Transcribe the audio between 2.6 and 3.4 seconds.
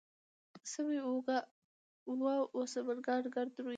سمکنان